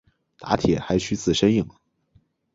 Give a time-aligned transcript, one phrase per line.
[0.39, 1.63] 打铁还需自身硬。